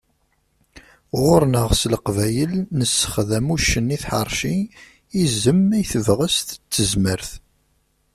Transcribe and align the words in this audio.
Ɣur-neγ 1.21 1.69
s 1.79 1.81
Leqbayel, 1.91 2.53
nessexdam 2.77 3.47
uccen 3.55 3.93
i 3.95 3.97
tḥerci, 4.03 4.55
izem 5.21 5.61
i 5.81 5.83
tebγest 5.91 6.49
d 6.53 6.57
tezmert. 6.73 7.29